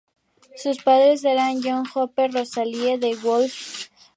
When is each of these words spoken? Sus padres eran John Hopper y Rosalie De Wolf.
Sus 0.55 0.81
padres 0.81 1.23
eran 1.25 1.61
John 1.61 1.83
Hopper 1.93 2.31
y 2.31 2.33
Rosalie 2.33 2.97
De 2.97 3.15
Wolf. 3.17 3.87